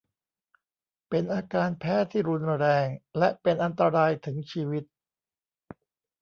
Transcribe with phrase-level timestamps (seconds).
[1.09, 4.83] เป็นอาการแพ้ที่รุนแรงและเป็นอันตรายถึงชีวิต